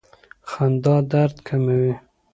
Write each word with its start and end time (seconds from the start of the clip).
خندا 0.51 0.95
درد 1.11 1.35
کموي. 1.47 1.93